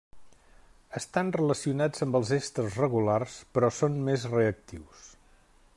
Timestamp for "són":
3.83-4.03